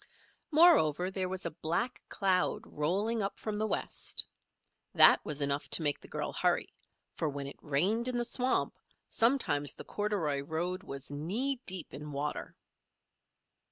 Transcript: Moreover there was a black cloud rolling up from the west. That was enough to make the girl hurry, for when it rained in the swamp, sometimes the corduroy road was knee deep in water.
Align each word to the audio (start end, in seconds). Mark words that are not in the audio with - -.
Moreover 0.49 1.11
there 1.11 1.29
was 1.29 1.45
a 1.45 1.51
black 1.51 2.01
cloud 2.09 2.63
rolling 2.65 3.21
up 3.21 3.37
from 3.37 3.59
the 3.59 3.67
west. 3.67 4.25
That 4.95 5.23
was 5.23 5.43
enough 5.43 5.69
to 5.69 5.83
make 5.83 5.99
the 6.01 6.07
girl 6.07 6.33
hurry, 6.33 6.73
for 7.13 7.29
when 7.29 7.45
it 7.45 7.59
rained 7.61 8.07
in 8.07 8.17
the 8.17 8.25
swamp, 8.25 8.73
sometimes 9.07 9.75
the 9.75 9.83
corduroy 9.85 10.41
road 10.41 10.81
was 10.81 11.11
knee 11.11 11.61
deep 11.67 11.93
in 11.93 12.11
water. 12.11 12.55